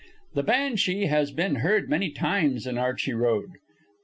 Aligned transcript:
The 0.33 0.41
Banshee 0.41 1.05
has 1.05 1.29
been 1.31 1.57
heard 1.57 1.87
many 1.87 2.09
times 2.09 2.65
in 2.65 2.75
Archey 2.75 3.13
Road. 3.13 3.51